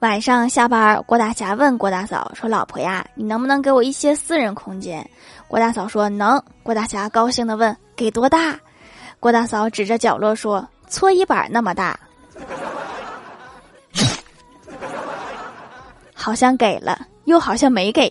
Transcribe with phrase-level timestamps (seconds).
[0.00, 5.04] 晚上下班郭大侠问郭大嫂说老婆呀你能不能给我一些私人空间？
[5.48, 6.40] 郭大嫂说能。
[6.62, 8.56] 郭大侠高兴的问给多大？
[9.18, 11.98] 郭大嫂指着角落说搓衣板那么大。
[16.14, 18.08] 好像给了又好像没给。